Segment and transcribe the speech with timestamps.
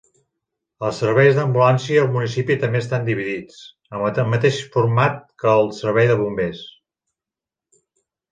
[0.85, 3.59] Els serveis d'ambulància al municipi també estan dividits,
[3.97, 6.65] amb el mateix format que el servei de bombers.